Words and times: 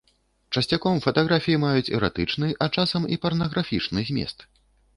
Часцяком 0.59 0.95
фатаграфіі 1.05 1.59
маюць 1.65 1.93
эратычны, 1.99 2.51
а 2.65 2.71
часам 2.81 3.07
і 3.17 3.21
парнаграфічны 3.27 3.99
змест. 4.13 4.37